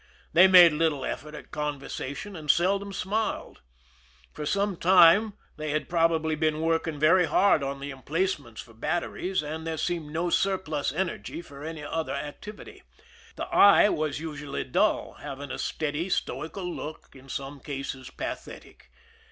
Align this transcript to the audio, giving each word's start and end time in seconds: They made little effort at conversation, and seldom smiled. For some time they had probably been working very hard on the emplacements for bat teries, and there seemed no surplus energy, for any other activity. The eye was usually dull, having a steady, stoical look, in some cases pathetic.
They 0.33 0.47
made 0.47 0.73
little 0.73 1.05
effort 1.05 1.35
at 1.35 1.51
conversation, 1.51 2.35
and 2.35 2.49
seldom 2.49 2.91
smiled. 2.91 3.61
For 4.33 4.47
some 4.47 4.75
time 4.75 5.33
they 5.57 5.69
had 5.69 5.87
probably 5.87 6.33
been 6.33 6.59
working 6.61 6.97
very 6.97 7.25
hard 7.27 7.61
on 7.61 7.79
the 7.79 7.91
emplacements 7.91 8.61
for 8.61 8.73
bat 8.73 9.03
teries, 9.03 9.43
and 9.43 9.67
there 9.67 9.77
seemed 9.77 10.09
no 10.11 10.31
surplus 10.31 10.91
energy, 10.91 11.43
for 11.43 11.63
any 11.63 11.83
other 11.83 12.13
activity. 12.15 12.81
The 13.35 13.45
eye 13.49 13.89
was 13.89 14.19
usually 14.19 14.63
dull, 14.63 15.17
having 15.19 15.51
a 15.51 15.59
steady, 15.59 16.09
stoical 16.09 16.65
look, 16.65 17.09
in 17.13 17.29
some 17.29 17.59
cases 17.59 18.09
pathetic. 18.09 18.89